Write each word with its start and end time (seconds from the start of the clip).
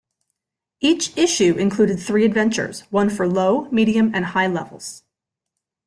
Each 0.79 1.15
issue 1.15 1.53
included 1.57 1.99
three 1.99 2.25
adventures, 2.25 2.85
one 2.91 3.11
each 3.11 3.15
for 3.15 3.27
low, 3.27 3.69
medium, 3.69 4.09
and 4.15 4.25
high 4.25 4.47
levels. 4.47 5.03